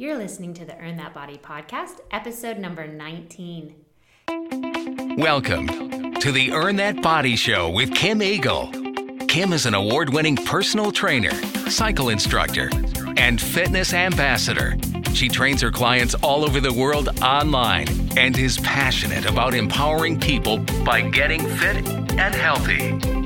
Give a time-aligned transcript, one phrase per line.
[0.00, 3.74] You're listening to the Earn That Body podcast, episode number 19.
[5.18, 8.70] Welcome to the Earn That Body Show with Kim Eagle.
[9.26, 11.32] Kim is an award winning personal trainer,
[11.68, 12.70] cycle instructor,
[13.16, 14.76] and fitness ambassador.
[15.14, 20.58] She trains her clients all over the world online and is passionate about empowering people
[20.84, 23.17] by getting fit and healthy.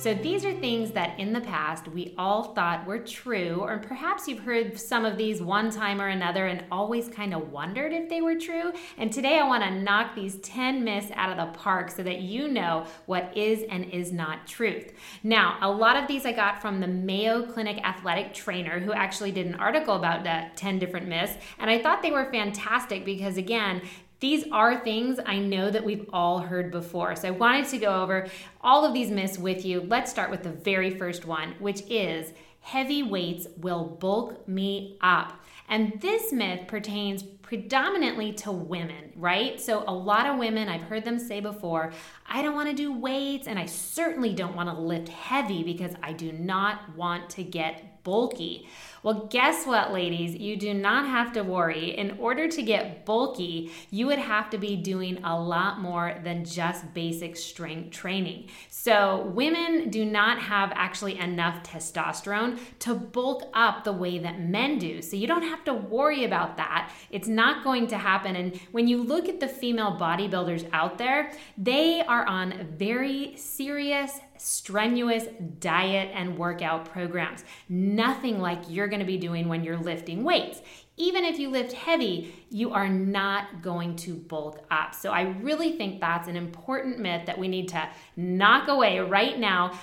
[0.00, 4.26] So, these are things that in the past we all thought were true, or perhaps
[4.26, 8.08] you've heard some of these one time or another and always kind of wondered if
[8.08, 8.72] they were true.
[8.96, 12.20] And today I want to knock these 10 myths out of the park so that
[12.20, 14.90] you know what is and is not truth.
[15.22, 19.32] Now, a lot of these I got from the Mayo Clinic athletic trainer who actually
[19.32, 21.34] did an article about that 10 different myths.
[21.58, 23.82] And I thought they were fantastic because, again,
[24.20, 27.16] these are things I know that we've all heard before.
[27.16, 28.28] So I wanted to go over
[28.60, 29.80] all of these myths with you.
[29.80, 35.40] Let's start with the very first one, which is heavy weights will bulk me up.
[35.68, 39.60] And this myth pertains predominantly to women, right?
[39.60, 41.92] So, a lot of women, I've heard them say before,
[42.26, 45.92] I don't want to do weights and I certainly don't want to lift heavy because
[46.02, 48.68] I do not want to get bulky.
[49.02, 50.34] Well, guess what, ladies?
[50.34, 51.96] You do not have to worry.
[51.96, 56.44] In order to get bulky, you would have to be doing a lot more than
[56.44, 58.50] just basic strength training.
[58.68, 64.78] So, women do not have actually enough testosterone to bulk up the way that men
[64.78, 65.00] do.
[65.00, 66.92] So, you don't have to worry about that.
[67.10, 68.36] It's not going to happen.
[68.36, 74.20] And when you look at the female bodybuilders out there, they are on very serious
[74.40, 75.26] strenuous
[75.58, 77.44] diet and workout programs.
[77.68, 80.62] Nothing like you're going to be doing when you're lifting weights.
[80.96, 84.94] Even if you lift heavy, you are not going to bulk up.
[84.94, 89.38] So I really think that's an important myth that we need to knock away right
[89.38, 89.78] now.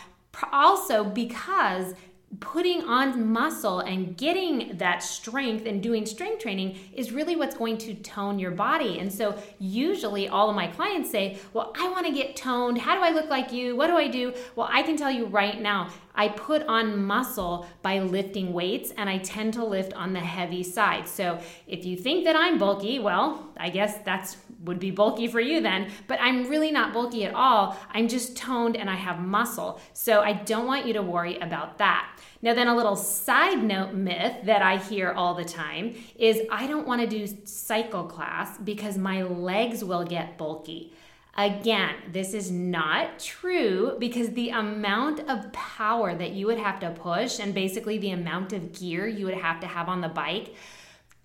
[0.51, 1.93] Also, because
[2.39, 7.77] putting on muscle and getting that strength and doing strength training is really what's going
[7.77, 8.99] to tone your body.
[8.99, 12.79] And so, usually, all of my clients say, Well, I want to get toned.
[12.79, 13.75] How do I look like you?
[13.75, 14.33] What do I do?
[14.55, 19.09] Well, I can tell you right now, I put on muscle by lifting weights and
[19.09, 21.07] I tend to lift on the heavy side.
[21.07, 25.39] So if you think that I'm bulky, well, I guess that's would be bulky for
[25.39, 27.77] you then, but I'm really not bulky at all.
[27.91, 29.79] I'm just toned and I have muscle.
[29.93, 32.09] So I don't want you to worry about that.
[32.41, 36.67] Now, then, a little side note myth that I hear all the time is I
[36.67, 40.93] don't want to do cycle class because my legs will get bulky.
[41.37, 46.89] Again, this is not true because the amount of power that you would have to
[46.89, 50.55] push and basically the amount of gear you would have to have on the bike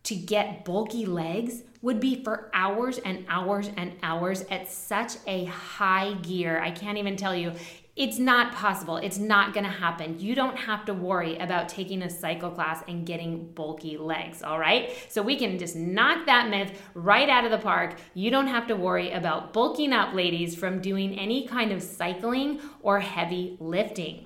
[0.02, 5.46] to get bulky legs would be for hours and hours and hours at such a
[5.46, 6.60] high gear.
[6.60, 7.52] I can't even tell you.
[7.94, 8.96] It's not possible.
[8.96, 10.18] It's not going to happen.
[10.18, 14.58] You don't have to worry about taking a cycle class and getting bulky legs, all
[14.58, 14.90] right?
[15.10, 17.96] So we can just knock that myth right out of the park.
[18.14, 22.60] You don't have to worry about bulking up, ladies, from doing any kind of cycling
[22.80, 24.24] or heavy lifting.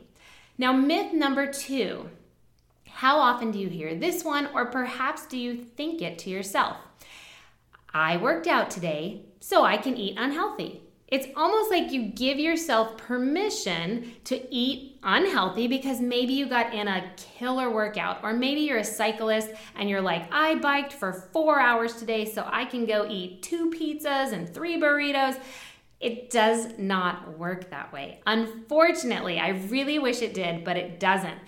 [0.59, 2.09] Now, myth number two
[2.97, 6.79] how often do you hear this one, or perhaps do you think it to yourself?
[7.93, 10.81] I worked out today, so I can eat unhealthy.
[11.09, 16.89] It's almost like you give yourself permission to eat unhealthy because maybe you got in
[16.89, 21.61] a killer workout, or maybe you're a cyclist and you're like, I biked for four
[21.61, 25.39] hours today, so I can go eat two pizzas and three burritos.
[26.01, 28.21] It does not work that way.
[28.27, 31.39] Unfortunately, I really wish it did, but it doesn't.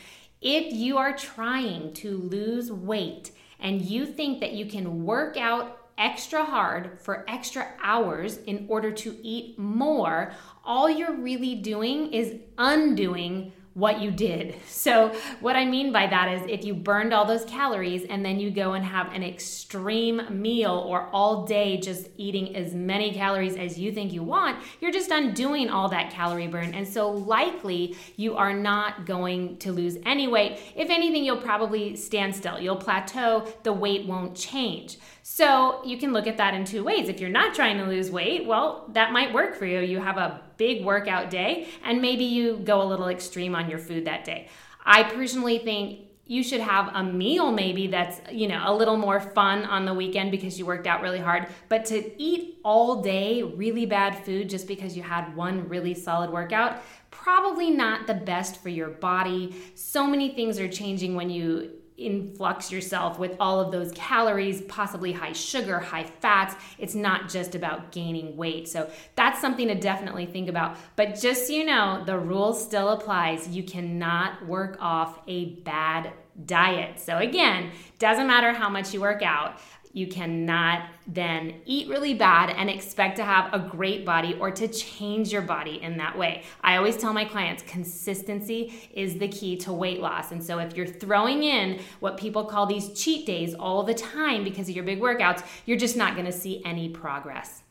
[0.40, 5.77] If you are trying to lose weight and you think that you can work out
[5.98, 10.32] extra hard for extra hours in order to eat more,
[10.64, 14.56] all you're really doing is undoing what you did.
[14.78, 18.38] So, what I mean by that is if you burned all those calories and then
[18.38, 23.56] you go and have an extreme meal or all day just eating as many calories
[23.56, 26.74] as you think you want, you're just undoing all that calorie burn.
[26.74, 30.60] And so, likely, you are not going to lose any weight.
[30.76, 34.98] If anything, you'll probably stand still, you'll plateau, the weight won't change.
[35.22, 37.08] So, you can look at that in two ways.
[37.08, 39.80] If you're not trying to lose weight, well, that might work for you.
[39.80, 43.78] You have a big workout day, and maybe you go a little extreme on your
[43.78, 44.48] food that day.
[44.84, 49.18] I personally think you should have a meal maybe that's you know a little more
[49.18, 53.42] fun on the weekend because you worked out really hard but to eat all day
[53.42, 58.62] really bad food just because you had one really solid workout probably not the best
[58.62, 63.72] for your body so many things are changing when you influx yourself with all of
[63.72, 66.54] those calories, possibly high sugar, high fats.
[66.78, 68.68] It's not just about gaining weight.
[68.68, 70.76] So that's something to definitely think about.
[70.96, 73.48] But just so you know, the rule still applies.
[73.48, 76.12] You cannot work off a bad
[76.46, 77.00] diet.
[77.00, 79.58] So again, doesn't matter how much you work out.
[79.92, 84.68] You cannot then eat really bad and expect to have a great body or to
[84.68, 86.44] change your body in that way.
[86.60, 90.32] I always tell my clients consistency is the key to weight loss.
[90.32, 94.44] And so if you're throwing in what people call these cheat days all the time
[94.44, 97.62] because of your big workouts, you're just not to see any progress.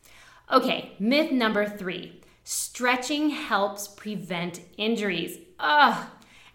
[0.51, 5.37] Okay, myth number three stretching helps prevent injuries.
[5.59, 6.07] Ugh,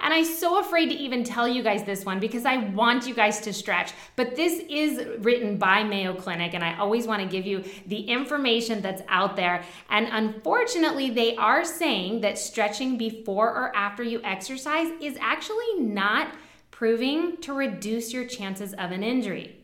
[0.02, 3.14] and I'm so afraid to even tell you guys this one because I want you
[3.14, 3.92] guys to stretch.
[4.16, 8.00] But this is written by Mayo Clinic, and I always want to give you the
[8.00, 9.64] information that's out there.
[9.90, 16.34] And unfortunately, they are saying that stretching before or after you exercise is actually not
[16.72, 19.56] proving to reduce your chances of an injury.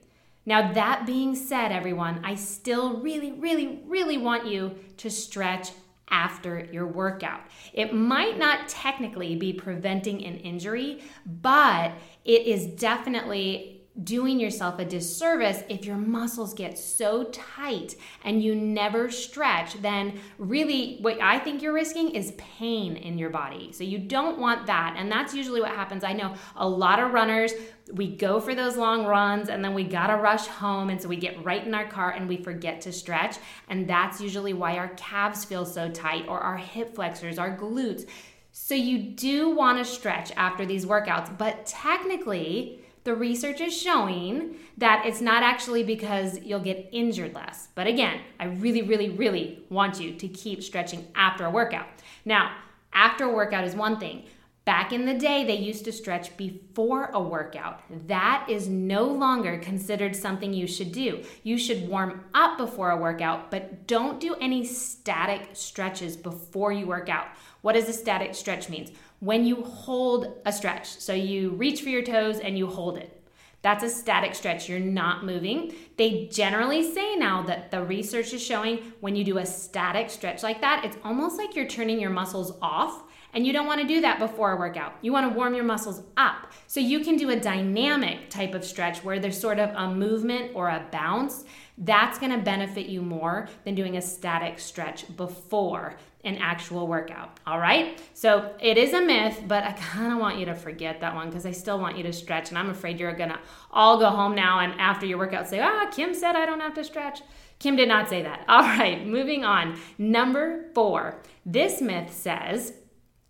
[0.46, 5.70] Now, that being said, everyone, I still really, really, really want you to stretch
[6.10, 7.40] after your workout.
[7.72, 11.92] It might not technically be preventing an injury, but
[12.24, 18.54] it is definitely doing yourself a disservice if your muscles get so tight and you
[18.54, 23.72] never stretch then really what i think you're risking is pain in your body.
[23.72, 24.94] So you don't want that.
[24.96, 26.02] And that's usually what happens.
[26.04, 27.52] I know a lot of runners
[27.92, 30.90] we go for those long runs and then we gotta rush home.
[30.90, 33.36] And so we get right in our car and we forget to stretch.
[33.68, 38.06] And that's usually why our calves feel so tight or our hip flexors our glutes.
[38.52, 41.36] So you do want to stretch after these workouts.
[41.38, 47.68] But technically the research is showing that it's not actually because you'll get injured less.
[47.74, 51.86] But again, I really, really, really want you to keep stretching after a workout.
[52.24, 52.56] Now,
[52.92, 54.24] after a workout is one thing.
[54.68, 57.80] Back in the day, they used to stretch before a workout.
[58.06, 61.24] That is no longer considered something you should do.
[61.42, 66.86] You should warm up before a workout, but don't do any static stretches before you
[66.86, 67.28] work out.
[67.62, 68.90] What does a static stretch means?
[69.20, 70.86] When you hold a stretch.
[70.86, 73.14] So you reach for your toes and you hold it.
[73.60, 74.68] That's a static stretch.
[74.68, 75.74] You're not moving.
[75.96, 80.42] They generally say now that the research is showing when you do a static stretch
[80.44, 83.02] like that, it's almost like you're turning your muscles off.
[83.34, 84.94] And you don't want to do that before a workout.
[85.02, 86.50] You want to warm your muscles up.
[86.66, 90.52] So you can do a dynamic type of stretch where there's sort of a movement
[90.54, 91.44] or a bounce.
[91.80, 97.38] That's going to benefit you more than doing a static stretch before an actual workout.
[97.46, 98.02] All right.
[98.14, 101.28] So it is a myth, but I kind of want you to forget that one
[101.28, 102.48] because I still want you to stretch.
[102.48, 103.38] And I'm afraid you're going to
[103.70, 106.74] all go home now and after your workout say, ah, Kim said I don't have
[106.74, 107.22] to stretch.
[107.58, 108.44] Kim did not say that.
[108.48, 109.06] All right.
[109.06, 109.78] Moving on.
[109.98, 111.22] Number four.
[111.44, 112.72] This myth says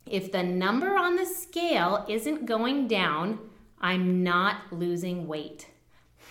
[0.04, 3.38] if the number on the scale isn't going down,
[3.80, 5.68] I'm not losing weight.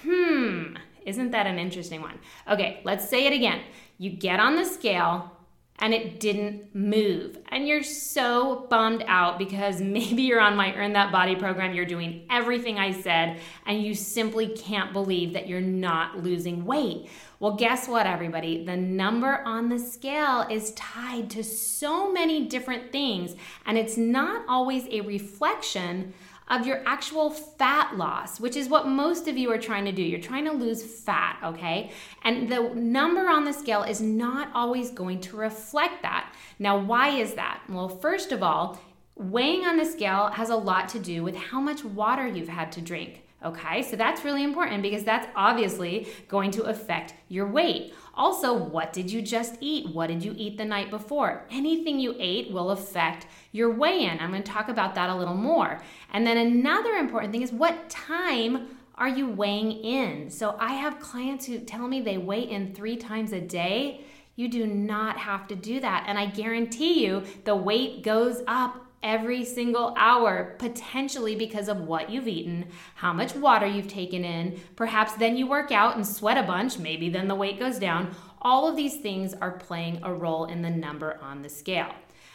[0.03, 0.75] Hmm.
[1.07, 2.19] Isn't that an interesting one?
[2.49, 3.61] Okay, let's say it again.
[3.97, 5.31] You get on the scale,
[5.79, 7.37] and it didn't move.
[7.49, 11.85] And you're so bummed out because maybe you're on my Earn That Body program, you're
[11.85, 17.09] doing everything I said, and you simply can't believe that you're not losing weight.
[17.39, 18.65] Well, guess what, everybody?
[18.65, 24.43] The number on the scale is tied to so many different things, and it's not
[24.49, 26.13] always a reflection
[26.49, 30.01] of your actual fat loss, which is what most of you are trying to do.
[30.01, 31.91] You're trying to lose fat, okay?
[32.23, 36.33] And the number on the scale is not always going to reflect that.
[36.57, 37.61] Now, why is that?
[37.67, 38.79] Well, first of all,
[39.15, 42.71] weighing on the scale has a lot to do with how much water you've had
[42.73, 43.23] to drink.
[43.45, 47.93] Okay, so that's really important because that's obviously going to affect your weight.
[48.15, 49.93] Also, what did you just eat?
[49.93, 51.45] What did you eat the night before?
[51.51, 54.19] Anything you ate will affect your weigh in.
[54.19, 55.79] I'm going to talk about that a little more.
[56.13, 60.31] And then another important thing is what time are you weighing in?
[60.31, 64.01] So I have clients who tell me they weigh in three times a day.
[64.35, 66.05] You do not have to do that.
[66.07, 72.09] And I guarantee you the weight goes up every single hour, potentially because of what
[72.09, 74.59] you've eaten, how much water you've taken in.
[74.75, 78.15] Perhaps then you work out and sweat a bunch, maybe then the weight goes down.
[78.41, 81.93] All of these things are playing a role in the number on the scale.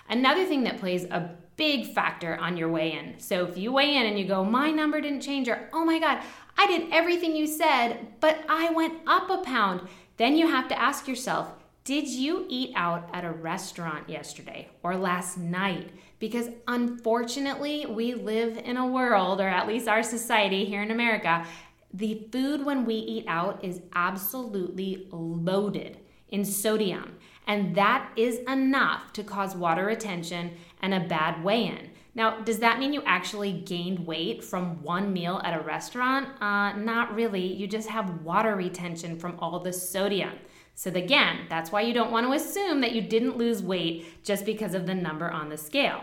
[0.09, 3.19] Another thing that plays a big factor on your weigh in.
[3.19, 5.99] So if you weigh in and you go, my number didn't change, or oh my
[5.99, 6.23] God,
[6.59, 10.79] I did everything you said, but I went up a pound, then you have to
[10.79, 11.53] ask yourself,
[11.85, 15.91] did you eat out at a restaurant yesterday or last night?
[16.21, 21.45] Because unfortunately, we live in a world, or at least our society here in America,
[21.93, 25.99] the food when we eat out is absolutely loaded
[26.29, 27.17] in sodium.
[27.49, 31.91] And that is enough to cause water retention and a bad weigh in.
[32.15, 36.29] Now, does that mean you actually gained weight from one meal at a restaurant?
[36.41, 37.45] Uh, not really.
[37.45, 40.35] You just have water retention from all the sodium.
[40.75, 44.45] So, again, that's why you don't want to assume that you didn't lose weight just
[44.45, 46.03] because of the number on the scale.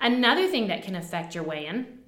[0.00, 1.98] Another thing that can affect your weigh in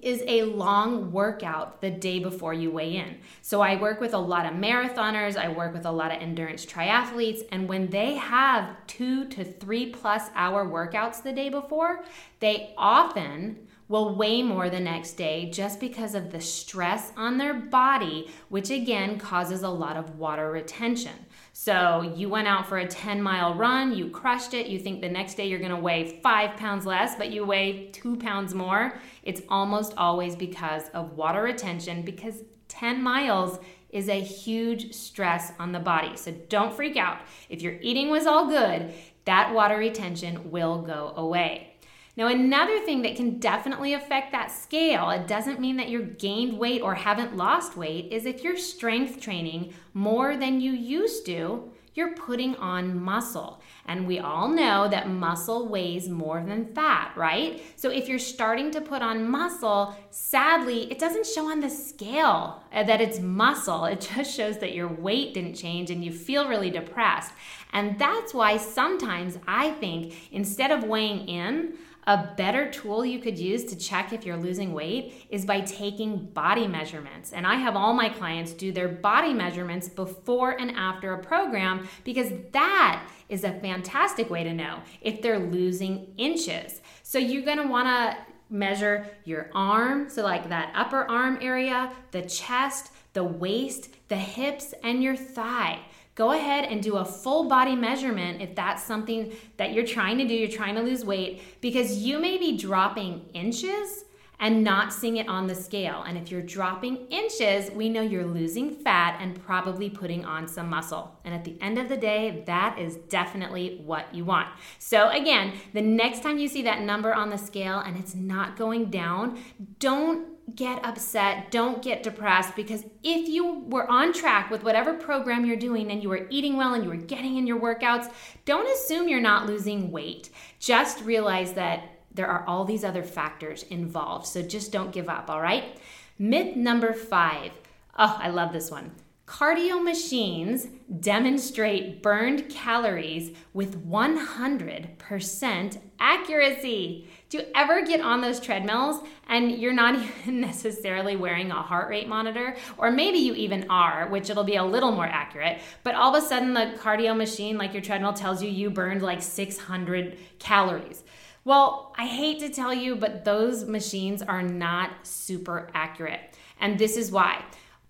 [0.00, 3.18] is a long workout the day before you weigh in.
[3.42, 6.64] So I work with a lot of marathoners, I work with a lot of endurance
[6.64, 12.04] triathletes, and when they have two to three plus hour workouts the day before,
[12.40, 17.52] they often will weigh more the next day just because of the stress on their
[17.52, 21.12] body, which again causes a lot of water retention.
[21.52, 25.10] So you went out for a 10 mile run, you crushed it, you think the
[25.10, 28.98] next day you're gonna weigh five pounds less, but you weigh two pounds more.
[29.24, 33.58] It's almost always because of water retention because 10 miles
[33.90, 36.16] is a huge stress on the body.
[36.16, 37.18] So don't freak out.
[37.50, 38.94] If your eating was all good,
[39.26, 41.71] that water retention will go away.
[42.14, 46.58] Now, another thing that can definitely affect that scale, it doesn't mean that you're gained
[46.58, 51.72] weight or haven't lost weight, is if you're strength training more than you used to,
[51.94, 53.60] you're putting on muscle.
[53.86, 57.62] And we all know that muscle weighs more than fat, right?
[57.76, 62.62] So if you're starting to put on muscle, sadly, it doesn't show on the scale
[62.72, 63.84] uh, that it's muscle.
[63.92, 67.32] It just shows that your weight didn't change and you feel really depressed.
[67.72, 73.38] And that's why sometimes I think instead of weighing in, a better tool you could
[73.38, 77.32] use to check if you're losing weight is by taking body measurements.
[77.32, 81.88] And I have all my clients do their body measurements before and after a program
[82.02, 86.80] because that is a fantastic way to know if they're losing inches.
[87.04, 88.18] So you're gonna wanna
[88.50, 94.74] measure your arm, so like that upper arm area, the chest, the waist, the hips,
[94.82, 95.78] and your thigh
[96.14, 100.26] go ahead and do a full body measurement if that's something that you're trying to
[100.26, 104.04] do, you're trying to lose weight, because you may be dropping inches
[104.42, 106.02] and not seeing it on the scale.
[106.02, 110.68] And if you're dropping inches, we know you're losing fat and probably putting on some
[110.68, 111.16] muscle.
[111.24, 114.48] And at the end of the day, that is definitely what you want.
[114.80, 118.56] So, again, the next time you see that number on the scale and it's not
[118.56, 119.38] going down,
[119.78, 125.44] don't get upset, don't get depressed because if you were on track with whatever program
[125.44, 128.10] you're doing and you were eating well and you were getting in your workouts,
[128.44, 130.30] don't assume you're not losing weight.
[130.58, 134.26] Just realize that there are all these other factors involved.
[134.26, 135.78] So just don't give up, all right?
[136.18, 137.52] Myth number five.
[137.98, 138.92] Oh, I love this one.
[139.32, 140.68] Cardio machines
[141.00, 147.08] demonstrate burned calories with 100% accuracy.
[147.30, 149.94] Do you ever get on those treadmills and you're not
[150.26, 152.56] even necessarily wearing a heart rate monitor?
[152.76, 156.22] Or maybe you even are, which it'll be a little more accurate, but all of
[156.22, 161.04] a sudden the cardio machine, like your treadmill, tells you you burned like 600 calories.
[161.46, 166.36] Well, I hate to tell you, but those machines are not super accurate.
[166.60, 167.42] And this is why.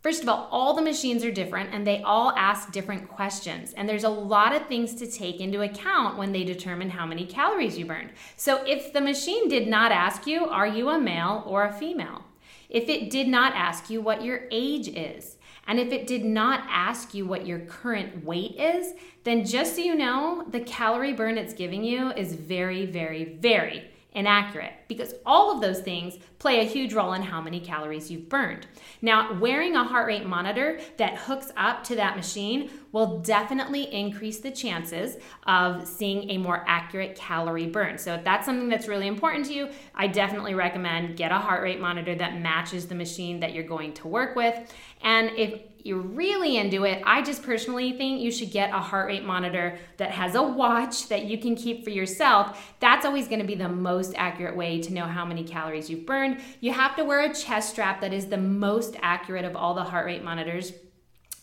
[0.02, 3.72] First of all, all the machines are different and they all ask different questions.
[3.72, 7.24] And there's a lot of things to take into account when they determine how many
[7.24, 8.10] calories you burned.
[8.36, 12.24] So if the machine did not ask you, are you a male or a female?
[12.68, 15.36] If it did not ask you what your age is,
[15.68, 19.82] and if it did not ask you what your current weight is, then just so
[19.82, 25.52] you know, the calorie burn it's giving you is very, very, very inaccurate because all
[25.52, 28.66] of those things play a huge role in how many calories you've burned.
[29.00, 34.38] Now, wearing a heart rate monitor that hooks up to that machine will definitely increase
[34.38, 37.98] the chances of seeing a more accurate calorie burn.
[37.98, 41.62] So, if that's something that's really important to you, I definitely recommend get a heart
[41.62, 44.72] rate monitor that matches the machine that you're going to work with.
[45.02, 49.08] And if you're really into it, I just personally think you should get a heart
[49.08, 52.74] rate monitor that has a watch that you can keep for yourself.
[52.78, 56.06] That's always going to be the most accurate way to know how many calories you've
[56.06, 56.40] burned.
[56.60, 59.84] You have to wear a chest strap that is the most accurate of all the
[59.84, 60.72] heart rate monitors.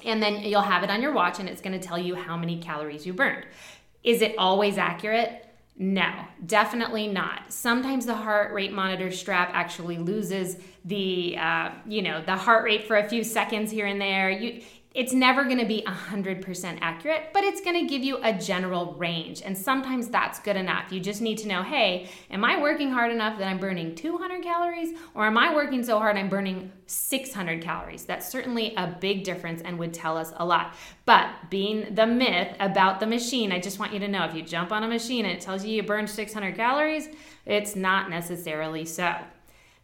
[0.06, 2.38] And then you'll have it on your watch and it's going to tell you how
[2.38, 3.46] many calories you burned.
[4.04, 5.46] Is it always accurate?
[5.82, 6.12] No,
[6.46, 7.54] definitely not.
[7.54, 12.86] Sometimes the heart rate monitor strap actually loses the, uh, you know, the heart rate
[12.86, 14.30] for a few seconds here and there.
[14.30, 14.62] You,
[14.96, 18.96] it's never going to be 100% accurate, but it's going to give you a general
[18.96, 19.44] range.
[19.46, 20.92] And sometimes that's good enough.
[20.92, 24.42] You just need to know hey, am I working hard enough that I'm burning 200
[24.42, 28.06] calories, or am I working so hard I'm burning 600 calories?
[28.06, 30.74] That's certainly a big difference and would tell us a lot.
[31.06, 34.42] But being the myth about the machine, I just want you to know if you
[34.42, 37.10] jump on a machine and it tells you you burned 600 calories,
[37.46, 39.16] it's not necessarily so.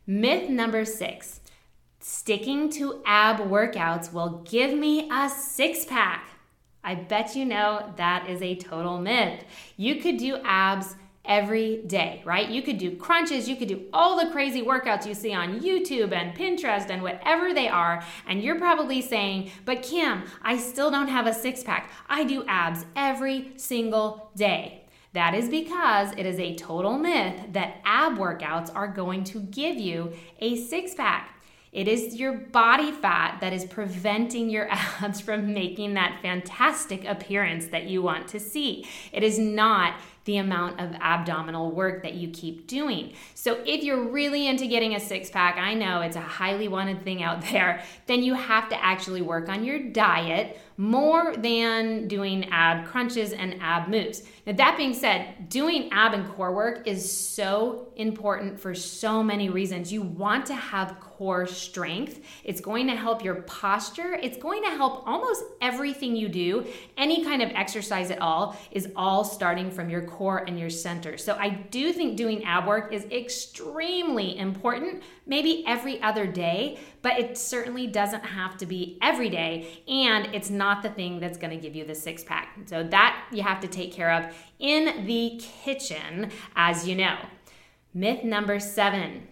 [0.08, 1.42] Myth number six
[2.08, 6.30] Sticking to ab workouts will give me a six pack.
[6.84, 9.44] I bet you know that is a total myth.
[9.76, 12.48] You could do abs every day, right?
[12.48, 16.12] You could do crunches, you could do all the crazy workouts you see on YouTube
[16.12, 18.04] and Pinterest and whatever they are.
[18.28, 21.90] And you're probably saying, but Kim, I still don't have a six pack.
[22.08, 24.84] I do abs every single day.
[25.14, 29.78] That is because it is a total myth that ab workouts are going to give
[29.78, 31.35] you a six pack.
[31.76, 37.68] It is your body fat that is preventing your abs from making that fantastic appearance
[37.68, 38.88] that you want to see.
[39.12, 43.14] It is not the amount of abdominal work that you keep doing.
[43.36, 47.04] So, if you're really into getting a six pack, I know it's a highly wanted
[47.04, 52.50] thing out there, then you have to actually work on your diet more than doing
[52.50, 54.24] ab crunches and ab moves.
[54.46, 59.50] Now, that being said, doing ab and core work is so important for so many
[59.50, 59.94] reasons.
[59.94, 64.70] You want to have core strength, it's going to help your posture, it's going to
[64.70, 66.66] help almost everything you do.
[66.98, 70.15] Any kind of exercise at all is all starting from your core
[70.48, 71.18] and your center.
[71.18, 77.20] So, I do think doing ab work is extremely important, maybe every other day, but
[77.20, 79.84] it certainly doesn't have to be every day.
[79.88, 82.58] And it's not the thing that's going to give you the six pack.
[82.66, 87.18] So that you have to take care of in the kitchen, as you know.
[87.94, 89.28] Myth number seven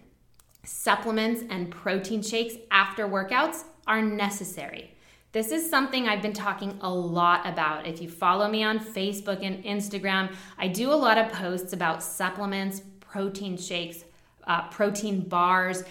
[0.64, 4.93] supplements and protein shakes after workouts are necessary.
[5.34, 7.88] This is something I've been talking a lot about.
[7.88, 12.04] If you follow me on Facebook and Instagram, I do a lot of posts about
[12.04, 14.04] supplements, protein shakes,
[14.46, 15.82] uh, protein bars.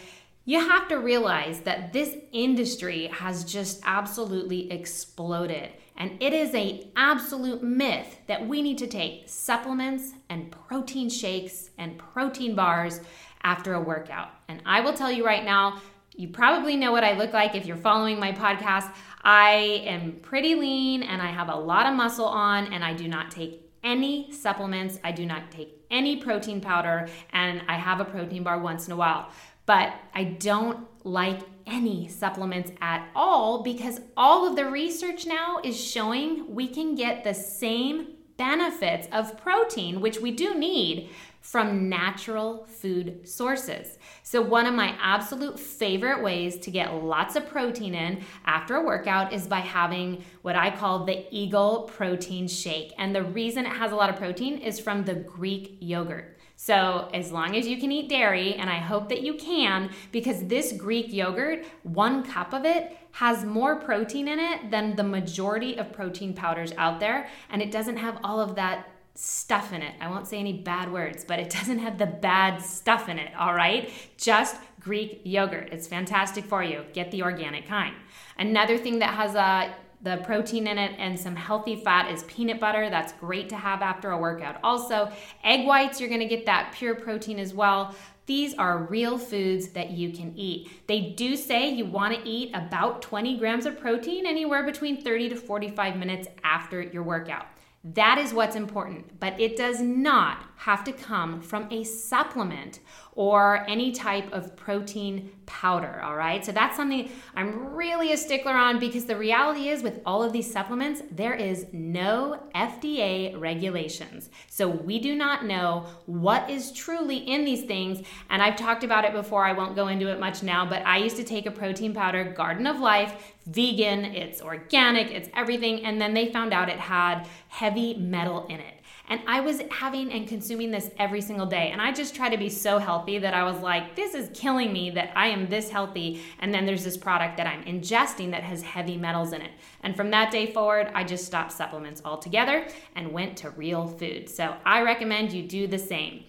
[0.46, 6.88] You have to realize that this industry has just absolutely exploded and it is a
[6.96, 13.02] absolute myth that we need to take supplements and protein shakes and protein bars
[13.44, 14.30] after a workout.
[14.48, 15.82] And i will tell you right now
[16.16, 18.92] you probably know what i look like if you're following my podcast
[19.24, 19.52] i
[19.86, 23.32] am pretty lean and i have a lot of muscle on and i do not
[23.32, 25.00] take any supplements.
[25.04, 28.94] I do not take any protein powder and i have a protein bar once in
[28.94, 29.30] a while.
[29.66, 35.82] But I don't like any supplements at all because all of the research now is
[35.82, 41.10] showing we can get the same benefits of protein, which we do need,
[41.44, 44.00] from natural food sources.
[44.24, 48.82] So, one of my absolute favorite ways to get lots of protein in after a
[48.82, 52.94] workout is by having what I call the Eagle Protein Shake.
[52.98, 56.40] And the reason it has a lot of protein is from the Greek yogurt.
[56.56, 60.46] So, as long as you can eat dairy, and I hope that you can, because
[60.46, 65.78] this Greek yogurt, one cup of it, has more protein in it than the majority
[65.78, 69.94] of protein powders out there, and it doesn't have all of that stuff in it.
[70.02, 73.34] I won't say any bad words, but it doesn't have the bad stuff in it,
[73.36, 73.92] all right?
[74.18, 75.70] Just Greek yogurt.
[75.72, 76.86] It's fantastic for you.
[76.94, 77.96] Get the organic kind.
[78.38, 82.60] Another thing that has a the protein in it and some healthy fat is peanut
[82.60, 82.90] butter.
[82.90, 84.60] That's great to have after a workout.
[84.62, 85.10] Also,
[85.46, 87.96] egg whites, you're gonna get that pure protein as well.
[88.26, 90.88] These are real foods that you can eat.
[90.88, 95.30] They do say you want to eat about 20 grams of protein anywhere between 30
[95.30, 97.48] to 45 minutes after your workout.
[97.84, 102.80] That is what's important, but it does not have to come from a supplement
[103.16, 106.44] or any type of protein powder, all right?
[106.44, 110.34] So that's something I'm really a stickler on because the reality is with all of
[110.34, 114.30] these supplements, there is no FDA regulations.
[114.48, 118.06] So we do not know what is truly in these things.
[118.30, 120.98] And I've talked about it before, I won't go into it much now, but I
[120.98, 125.86] used to take a protein powder, Garden of Life, vegan, it's organic, it's everything.
[125.86, 128.73] And then they found out it had heavy metal in it.
[129.10, 131.70] And I was having and consuming this every single day.
[131.72, 134.72] And I just try to be so healthy that I was like, this is killing
[134.72, 136.22] me that I am this healthy.
[136.40, 139.52] And then there's this product that I'm ingesting that has heavy metals in it.
[139.82, 144.30] And from that day forward, I just stopped supplements altogether and went to real food.
[144.30, 146.24] So I recommend you do the same.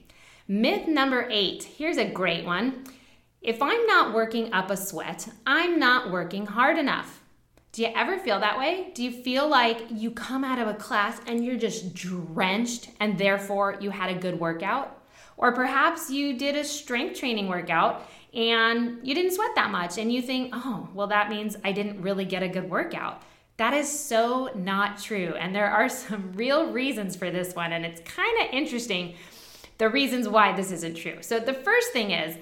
[0.49, 2.85] Myth number eight here's a great one.
[3.41, 7.24] If I'm not working up a sweat, I'm not working hard enough.
[7.75, 8.93] Do you ever feel that way?
[8.95, 13.19] Do you feel like you come out of a class and you're just drenched and
[13.19, 15.03] therefore you had a good workout?
[15.37, 20.13] Or perhaps you did a strength training workout and you didn't sweat that much and
[20.13, 23.23] you think, oh, well, that means I didn't really get a good workout.
[23.57, 25.35] That is so not true.
[25.37, 27.73] And there are some real reasons for this one.
[27.73, 29.17] And it's kind of interesting
[29.79, 31.17] the reasons why this isn't true.
[31.23, 32.37] So, the first thing is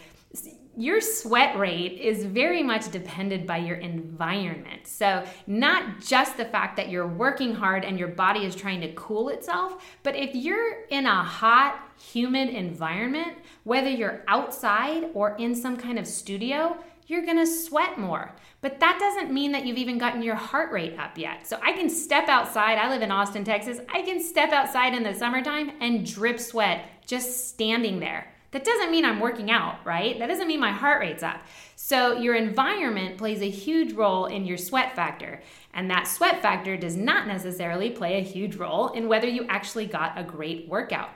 [0.77, 4.87] your sweat rate is very much dependent by your environment.
[4.87, 8.93] So, not just the fact that you're working hard and your body is trying to
[8.95, 15.55] cool itself, but if you're in a hot, humid environment, whether you're outside or in
[15.55, 18.35] some kind of studio, you're gonna sweat more.
[18.63, 21.47] But that doesn't mean that you've even gotten your heart rate up yet.
[21.47, 25.03] So I can step outside, I live in Austin, Texas, I can step outside in
[25.03, 28.32] the summertime and drip sweat just standing there.
[28.53, 30.19] That doesn't mean I'm working out, right?
[30.19, 31.41] That doesn't mean my heart rate's up.
[31.75, 35.43] So, your environment plays a huge role in your sweat factor.
[35.73, 39.87] And that sweat factor does not necessarily play a huge role in whether you actually
[39.87, 41.09] got a great workout.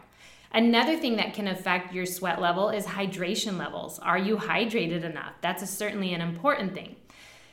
[0.52, 3.98] Another thing that can affect your sweat level is hydration levels.
[3.98, 5.34] Are you hydrated enough?
[5.42, 6.96] That's a, certainly an important thing.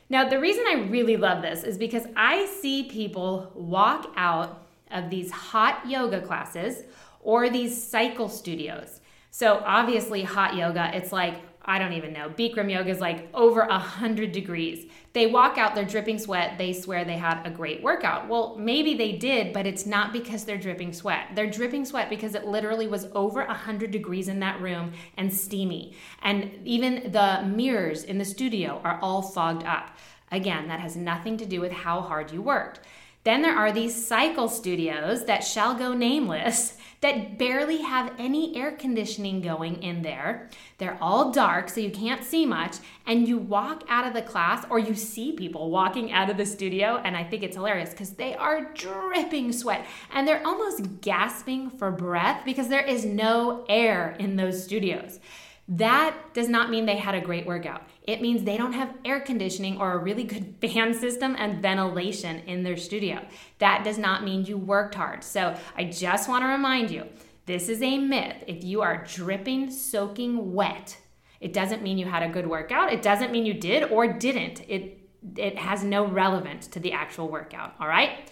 [0.08, 5.10] Now, the reason I really love this is because I see people walk out of
[5.10, 6.84] these hot yoga classes
[7.20, 9.00] or these cycle studios
[9.34, 12.28] so obviously, hot yoga, it's like, I don't even know.
[12.28, 14.86] Bikram yoga is like over a 100 degrees.
[15.12, 18.28] They walk out, they're dripping sweat, they swear they had a great workout.
[18.28, 21.30] Well, maybe they did, but it's not because they're dripping sweat.
[21.34, 25.34] They're dripping sweat because it literally was over a 100 degrees in that room and
[25.34, 25.96] steamy.
[26.22, 29.98] And even the mirrors in the studio are all fogged up.
[30.30, 32.82] Again, that has nothing to do with how hard you worked.
[33.24, 38.72] Then there are these cycle studios that shall go nameless that barely have any air
[38.72, 40.48] conditioning going in there.
[40.78, 42.76] They're all dark, so you can't see much.
[43.06, 46.46] And you walk out of the class, or you see people walking out of the
[46.46, 51.68] studio, and I think it's hilarious because they are dripping sweat and they're almost gasping
[51.68, 55.20] for breath because there is no air in those studios.
[55.68, 57.82] That does not mean they had a great workout.
[58.04, 62.40] It means they don't have air conditioning or a really good fan system and ventilation
[62.40, 63.24] in their studio.
[63.58, 65.24] That does not mean you worked hard.
[65.24, 67.06] So I just want to remind you
[67.46, 68.36] this is a myth.
[68.46, 70.98] If you are dripping, soaking wet,
[71.40, 72.92] it doesn't mean you had a good workout.
[72.92, 74.62] It doesn't mean you did or didn't.
[74.68, 75.00] It,
[75.36, 78.30] it has no relevance to the actual workout, all right?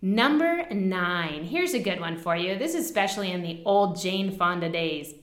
[0.00, 2.56] Number nine, here's a good one for you.
[2.56, 5.14] This is especially in the old Jane Fonda days.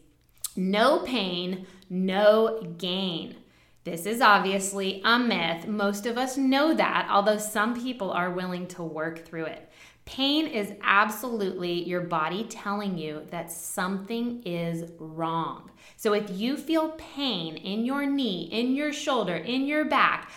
[0.55, 3.35] No pain, no gain.
[3.85, 5.67] This is obviously a myth.
[5.67, 9.69] Most of us know that, although some people are willing to work through it.
[10.05, 15.69] Pain is absolutely your body telling you that something is wrong.
[15.97, 20.31] So if you feel pain in your knee, in your shoulder, in your back,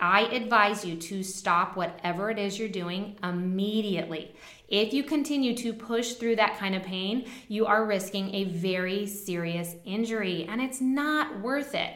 [0.00, 4.36] I advise you to stop whatever it is you're doing immediately.
[4.68, 9.06] If you continue to push through that kind of pain, you are risking a very
[9.06, 11.94] serious injury and it's not worth it.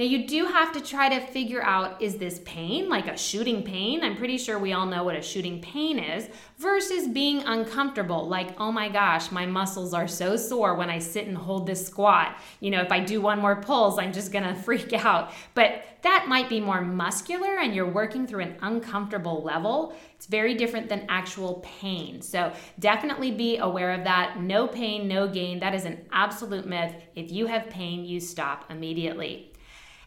[0.00, 3.62] Now, you do have to try to figure out is this pain like a shooting
[3.62, 4.02] pain?
[4.02, 8.58] I'm pretty sure we all know what a shooting pain is, versus being uncomfortable, like,
[8.58, 12.38] oh my gosh, my muscles are so sore when I sit and hold this squat.
[12.60, 15.32] You know, if I do one more pulls, I'm just gonna freak out.
[15.52, 19.94] But that might be more muscular and you're working through an uncomfortable level.
[20.14, 22.22] It's very different than actual pain.
[22.22, 24.40] So definitely be aware of that.
[24.40, 25.60] No pain, no gain.
[25.60, 26.94] That is an absolute myth.
[27.14, 29.49] If you have pain, you stop immediately.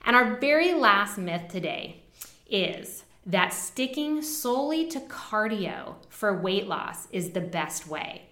[0.04, 2.04] And our very last myth today
[2.50, 8.24] is that sticking solely to cardio for weight loss is the best way.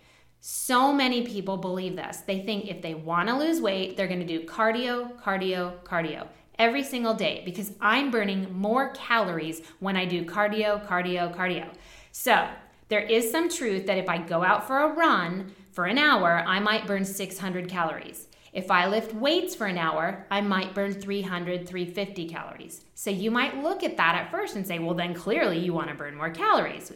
[0.41, 2.17] So many people believe this.
[2.17, 6.27] They think if they want to lose weight, they're going to do cardio, cardio, cardio
[6.59, 11.73] every single day because I'm burning more calories when I do cardio, cardio, cardio.
[12.11, 12.47] So,
[12.89, 16.43] there is some truth that if I go out for a run for an hour,
[16.45, 18.27] I might burn 600 calories.
[18.53, 22.83] If I lift weights for an hour, I might burn 300, 350 calories.
[22.95, 25.87] So you might look at that at first and say, well, then clearly you want
[25.89, 26.91] to burn more calories.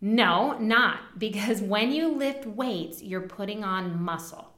[0.00, 4.53] No, not, because when you lift weights, you're putting on muscle.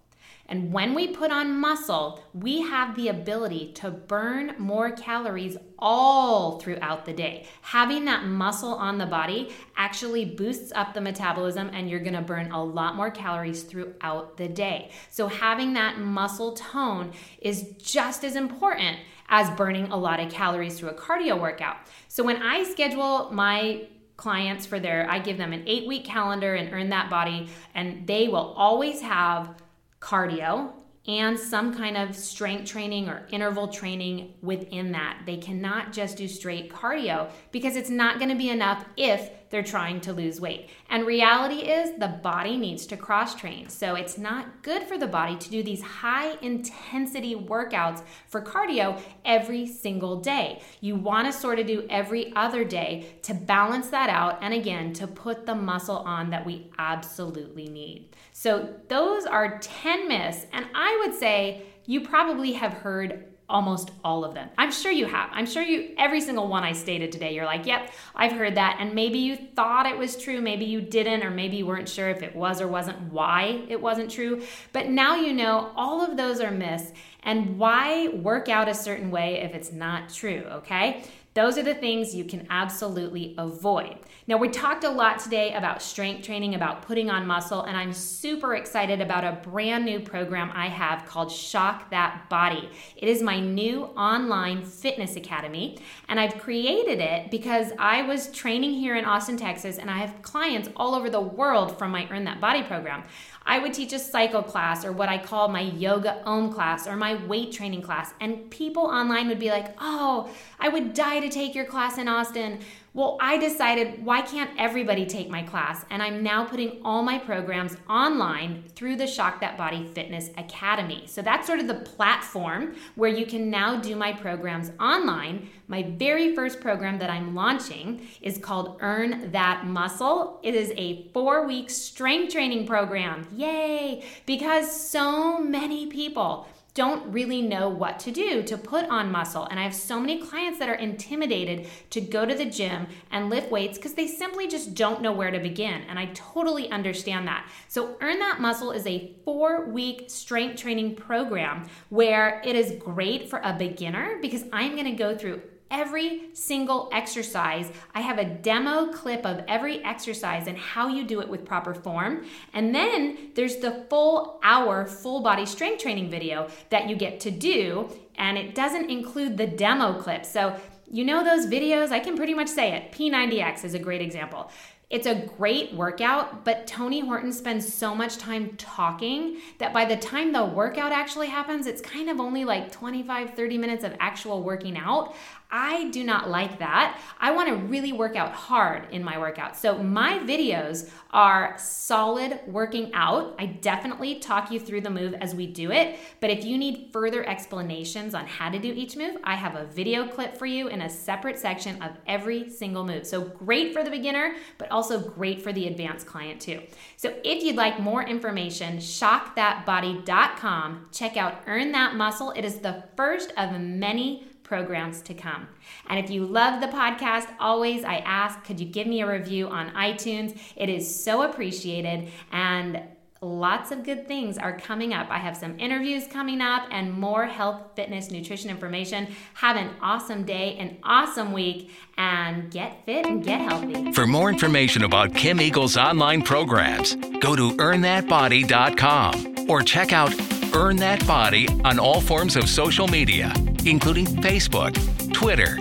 [0.48, 6.58] And when we put on muscle, we have the ability to burn more calories all
[6.60, 7.46] throughout the day.
[7.62, 12.50] Having that muscle on the body actually boosts up the metabolism, and you're gonna burn
[12.52, 14.90] a lot more calories throughout the day.
[15.10, 20.78] So, having that muscle tone is just as important as burning a lot of calories
[20.78, 21.76] through a cardio workout.
[22.08, 26.54] So, when I schedule my clients for their, I give them an eight week calendar
[26.54, 29.54] and earn that body, and they will always have
[30.00, 30.72] cardio
[31.08, 35.22] and some kind of strength training or interval training within that.
[35.24, 39.62] They cannot just do straight cardio because it's not going to be enough if they're
[39.62, 40.70] trying to lose weight.
[40.90, 43.68] And reality is the body needs to cross train.
[43.68, 49.00] So it's not good for the body to do these high intensity workouts for cardio
[49.24, 50.62] every single day.
[50.80, 54.92] You want to sort of do every other day to balance that out and again
[54.94, 58.16] to put the muscle on that we absolutely need.
[58.46, 64.24] So those are 10 myths, and I would say you probably have heard almost all
[64.24, 64.48] of them.
[64.56, 65.30] I'm sure you have.
[65.32, 68.76] I'm sure you, every single one I stated today, you're like, yep, I've heard that.
[68.78, 72.08] And maybe you thought it was true, maybe you didn't, or maybe you weren't sure
[72.08, 74.44] if it was or wasn't, why it wasn't true.
[74.72, 76.92] But now you know all of those are myths
[77.24, 81.02] and why work out a certain way if it's not true, okay?
[81.36, 83.98] Those are the things you can absolutely avoid.
[84.26, 87.92] Now, we talked a lot today about strength training, about putting on muscle, and I'm
[87.92, 92.70] super excited about a brand new program I have called Shock That Body.
[92.96, 98.72] It is my new online fitness academy, and I've created it because I was training
[98.72, 102.24] here in Austin, Texas, and I have clients all over the world from my Earn
[102.24, 103.04] That Body program.
[103.46, 106.96] I would teach a cycle class or what I call my yoga om class or
[106.96, 108.12] my weight training class.
[108.20, 110.28] And people online would be like, oh,
[110.58, 112.58] I would die to take your class in Austin.
[112.96, 115.84] Well, I decided, why can't everybody take my class?
[115.90, 121.04] And I'm now putting all my programs online through the Shock That Body Fitness Academy.
[121.06, 125.50] So that's sort of the platform where you can now do my programs online.
[125.68, 130.40] My very first program that I'm launching is called Earn That Muscle.
[130.42, 133.28] It is a four week strength training program.
[133.36, 134.04] Yay!
[134.24, 139.46] Because so many people, don't really know what to do to put on muscle.
[139.46, 143.30] And I have so many clients that are intimidated to go to the gym and
[143.30, 145.80] lift weights because they simply just don't know where to begin.
[145.88, 147.48] And I totally understand that.
[147.68, 153.30] So, Earn That Muscle is a four week strength training program where it is great
[153.30, 157.70] for a beginner because I'm going to go through every single exercise.
[157.94, 161.74] I have a demo clip of every exercise and how you do it with proper
[161.74, 162.24] form.
[162.52, 167.30] And then there's the full hour full body strength training video that you get to
[167.30, 167.90] do.
[168.16, 170.24] And it doesn't include the demo clip.
[170.24, 171.90] So, you know those videos?
[171.90, 172.92] I can pretty much say it.
[172.92, 174.50] P90X is a great example.
[174.88, 179.96] It's a great workout, but Tony Horton spends so much time talking that by the
[179.96, 184.44] time the workout actually happens, it's kind of only like 25, 30 minutes of actual
[184.44, 185.16] working out.
[185.50, 187.00] I do not like that.
[187.20, 189.56] I want to really work out hard in my workout.
[189.56, 193.36] So my videos are solid working out.
[193.38, 195.98] I definitely talk you through the move as we do it.
[196.20, 199.66] But if you need further explanations on how to do each move, I have a
[199.66, 203.06] video clip for you in a separate section of every single move.
[203.06, 206.62] So great for the beginner, but also great for the advanced client too.
[206.96, 210.88] So if you'd like more information, shockthatbody.com.
[210.92, 212.32] Check out Earn That Muscle.
[212.32, 215.48] It is the first of many programs to come.
[215.88, 219.48] And if you love the podcast, always I ask, could you give me a review
[219.48, 220.38] on iTunes?
[220.56, 222.08] It is so appreciated.
[222.32, 222.82] And
[223.20, 225.10] lots of good things are coming up.
[225.10, 229.08] I have some interviews coming up and more health, fitness, nutrition information.
[229.34, 233.92] Have an awesome day, an awesome week, and get fit and get healthy.
[233.92, 240.14] For more information about Kim Eagle's online programs, go to earnthatbody.com or check out
[240.54, 243.32] Earn That Body on all forms of social media
[243.66, 244.74] including Facebook,
[245.12, 245.56] Twitter,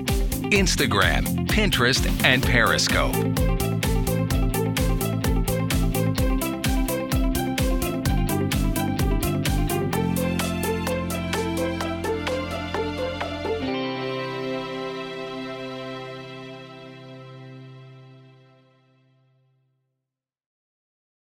[0.52, 3.55] Instagram, Pinterest, and Periscope.